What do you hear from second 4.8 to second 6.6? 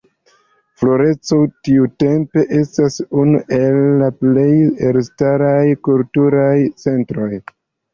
elstaraj kulturaj